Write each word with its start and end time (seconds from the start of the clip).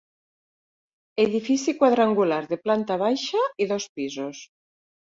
Edifici 1.25 1.77
quadrangular 1.83 2.41
de 2.55 2.61
planta 2.65 3.01
baixa 3.05 3.47
i 3.67 3.73
dos 3.77 3.91
pisos. 3.99 4.47